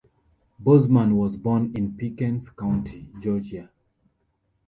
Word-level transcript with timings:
Bozeman 0.57 1.15
was 1.15 1.37
born 1.37 1.73
in 1.75 1.95
Pickens 1.95 2.49
County, 2.49 3.07
Georgia. 3.19 3.69